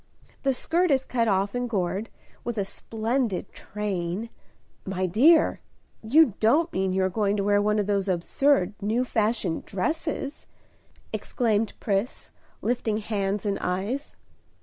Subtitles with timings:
[0.41, 2.09] The skirt is cut off and gored,
[2.43, 4.31] with a splendid train"
[4.83, 5.59] "My dear,
[6.01, 10.47] you don't mean you are going to wear one of those absurd, new fashioned dresses?"
[11.13, 12.31] exclaimed Pris,
[12.63, 14.15] lifting hands and eyes.